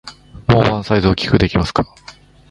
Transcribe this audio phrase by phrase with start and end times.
[0.47, 1.85] もうワンサイズ大きくできますか？